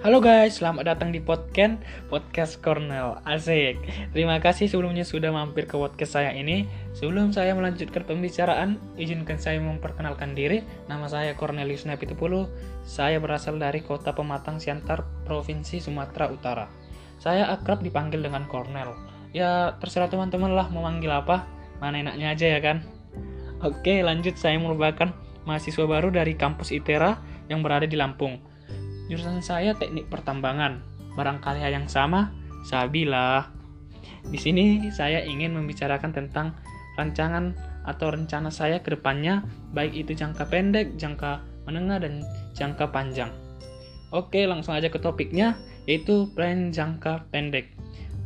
[0.00, 1.76] Halo guys, selamat datang di podcast
[2.08, 3.84] Podcast Cornell Asik.
[4.16, 6.64] Terima kasih sebelumnya sudah mampir ke podcast saya ini.
[6.96, 10.64] Sebelum saya melanjutkan pembicaraan Izinkan saya memperkenalkan diri.
[10.88, 12.48] Nama saya Cornelius Napitupulu
[12.80, 16.72] Saya berasal dari kota Pematang Siantar, Provinsi Sumatera Utara.
[17.20, 18.96] Saya akrab dipanggil dengan Cornell
[19.36, 21.44] Ya terserah teman-teman lah mau manggil apa.
[21.76, 22.88] Mana enaknya aja ya kan?
[23.60, 24.40] Oke lanjut.
[24.40, 25.12] Saya merupakan
[25.44, 27.20] mahasiswa baru dari kampus ITERA
[27.52, 28.48] yang berada di Lampung
[29.10, 30.78] Jurusan saya teknik pertambangan.
[31.18, 32.30] Barangkali yang sama,
[32.62, 33.50] Sabila.
[34.22, 36.54] Di sini saya ingin membicarakan tentang
[36.94, 39.42] rancangan atau rencana saya ke depannya,
[39.74, 42.22] baik itu jangka pendek, jangka menengah, dan
[42.54, 43.34] jangka panjang.
[44.14, 45.58] Oke, langsung aja ke topiknya,
[45.90, 47.74] yaitu plan jangka pendek.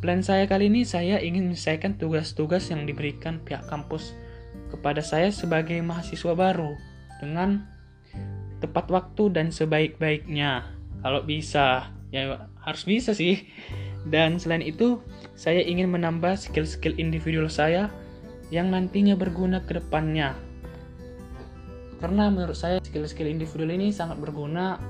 [0.00, 4.16] Plan saya kali ini saya ingin menyelesaikan tugas-tugas yang diberikan pihak kampus
[4.72, 6.72] kepada saya sebagai mahasiswa baru
[7.20, 7.68] dengan
[8.60, 10.68] tepat waktu dan sebaik-baiknya.
[11.00, 13.48] Kalau bisa, ya harus bisa sih.
[14.08, 15.00] Dan selain itu,
[15.36, 17.88] saya ingin menambah skill-skill individual saya
[18.52, 20.36] yang nantinya berguna ke depannya.
[22.00, 24.80] Karena menurut saya skill-skill individual ini sangat berguna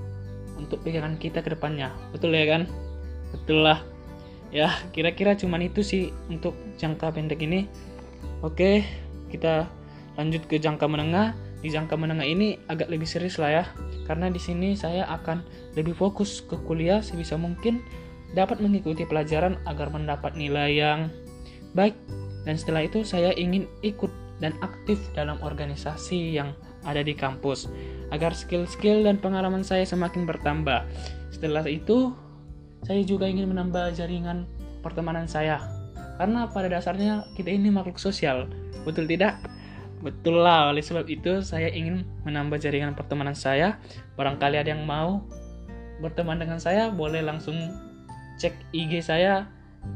[0.59, 1.91] untuk pikiran kita ke depannya.
[2.15, 2.71] Betul ya kan?
[3.35, 3.83] Betul lah.
[4.51, 7.71] Ya, kira-kira cuman itu sih untuk jangka pendek ini.
[8.43, 8.83] Oke,
[9.31, 9.71] kita
[10.19, 13.65] lanjut ke jangka menengah di jangka menengah ini agak lebih serius lah ya.
[14.09, 15.45] Karena di sini saya akan
[15.77, 17.85] lebih fokus ke kuliah sebisa mungkin
[18.33, 21.01] dapat mengikuti pelajaran agar mendapat nilai yang
[21.77, 21.97] baik.
[22.49, 24.09] Dan setelah itu saya ingin ikut
[24.41, 26.57] dan aktif dalam organisasi yang
[26.89, 27.69] ada di kampus
[28.09, 30.89] agar skill-skill dan pengalaman saya semakin bertambah.
[31.29, 32.17] Setelah itu
[32.89, 34.49] saya juga ingin menambah jaringan
[34.81, 35.61] pertemanan saya.
[36.17, 38.49] Karena pada dasarnya kita ini makhluk sosial.
[38.89, 39.37] Betul tidak
[40.01, 43.77] Betul lah, oleh sebab itu saya ingin menambah jaringan pertemanan saya.
[44.17, 45.21] Barangkali ada yang mau
[46.01, 47.57] berteman dengan saya, boleh langsung
[48.41, 49.45] cek IG saya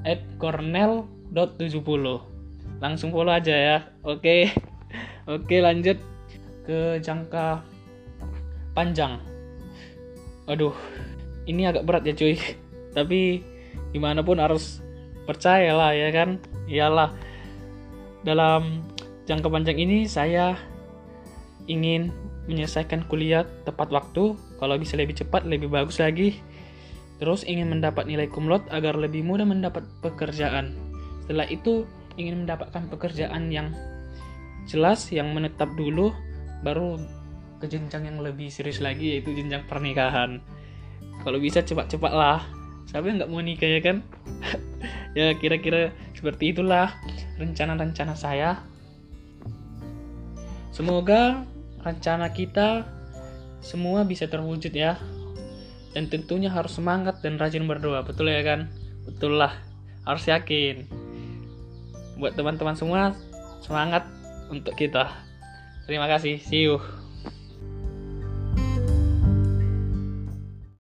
[0.04, 1.80] at cornel.70.
[2.84, 3.78] Langsung follow aja ya.
[4.04, 4.52] Oke.
[5.34, 5.96] Oke, lanjut
[6.68, 7.64] ke jangka
[8.76, 9.16] panjang.
[10.44, 10.76] Aduh,
[11.48, 12.36] ini agak berat ya cuy.
[12.96, 13.40] Tapi
[13.96, 14.84] gimana pun harus
[15.24, 16.36] percayalah ya kan.
[16.68, 17.16] Iyalah
[18.20, 18.84] dalam
[19.24, 20.56] jangka panjang ini saya
[21.64, 22.12] ingin
[22.44, 26.36] menyelesaikan kuliah tepat waktu, kalau bisa lebih cepat lebih bagus lagi.
[27.16, 30.76] Terus ingin mendapat nilai kumlot agar lebih mudah mendapat pekerjaan.
[31.24, 31.88] Setelah itu
[32.20, 33.72] ingin mendapatkan pekerjaan yang
[34.68, 36.12] jelas yang menetap dulu
[36.60, 37.00] baru
[37.60, 40.44] ke jenjang yang lebih serius lagi yaitu jenjang pernikahan.
[41.24, 42.44] Kalau bisa cepat-cepat lah.
[42.84, 44.04] Siapa nggak mau nikah ya kan?
[45.18, 46.92] ya kira-kira seperti itulah
[47.40, 48.60] rencana-rencana saya
[50.74, 51.46] Semoga
[51.86, 52.82] rencana kita
[53.62, 54.98] semua bisa terwujud ya.
[55.94, 58.66] Dan tentunya harus semangat dan rajin berdoa, betul ya kan?
[59.06, 59.54] Betul lah,
[60.02, 60.90] harus yakin.
[62.18, 63.14] Buat teman-teman semua,
[63.62, 64.02] semangat
[64.50, 65.14] untuk kita.
[65.86, 66.82] Terima kasih, see you.